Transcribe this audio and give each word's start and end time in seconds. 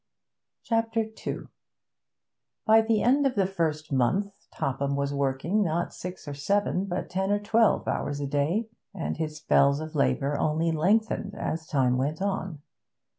CHAPTER 0.63 1.05
II 1.27 1.41
By 2.65 2.81
the 2.81 3.03
end 3.03 3.27
of 3.27 3.35
the 3.35 3.45
first 3.45 3.91
month 3.93 4.31
Topham 4.51 4.95
was 4.95 5.13
working, 5.13 5.61
not 5.63 5.93
six 5.93 6.27
or 6.27 6.33
seven, 6.33 6.85
but 6.85 7.07
ten 7.07 7.29
or 7.29 7.37
twelve 7.37 7.87
hours 7.87 8.19
a 8.19 8.25
day, 8.25 8.67
and 8.95 9.17
his 9.17 9.37
spells 9.37 9.79
of 9.79 9.93
labour 9.93 10.39
only 10.39 10.71
lengthened 10.71 11.35
as 11.35 11.67
time 11.67 11.97
went 11.97 12.19
on. 12.19 12.63